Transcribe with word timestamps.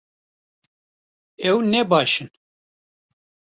Ew 1.49 1.57
ne 1.71 1.81
baş 1.89 2.13
in 2.23 2.29